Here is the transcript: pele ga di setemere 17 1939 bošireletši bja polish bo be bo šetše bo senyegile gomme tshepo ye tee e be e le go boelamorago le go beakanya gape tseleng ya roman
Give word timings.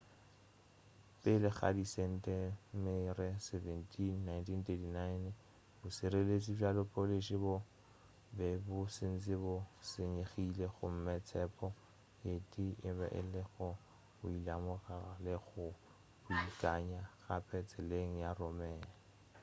pele 1.21 1.47
ga 1.57 1.69
di 1.77 1.85
setemere 1.93 3.27
17 3.47 4.05
1939 4.23 5.29
bošireletši 5.79 6.51
bja 6.57 6.69
polish 6.93 7.31
bo 7.43 7.55
be 8.37 8.49
bo 8.65 8.79
šetše 8.95 9.35
bo 9.43 9.55
senyegile 9.89 10.65
gomme 10.75 11.15
tshepo 11.27 11.67
ye 12.23 12.33
tee 12.51 12.77
e 12.89 12.89
be 12.97 13.07
e 13.19 13.21
le 13.31 13.41
go 13.53 13.67
boelamorago 14.17 15.13
le 15.25 15.35
go 15.47 15.65
beakanya 16.27 17.01
gape 17.23 17.59
tseleng 17.69 18.13
ya 18.23 18.29
roman 18.39 18.79